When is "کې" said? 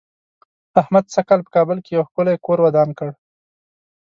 1.85-1.91